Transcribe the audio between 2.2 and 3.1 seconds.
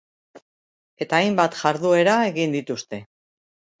egin dituzte.